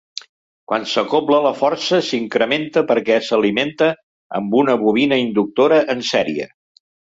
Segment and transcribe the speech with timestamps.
[0.69, 3.91] Quan s'acobla la força s'incrementa perquè s'alimenta
[4.41, 6.53] amb una bobina inductora en sèrie.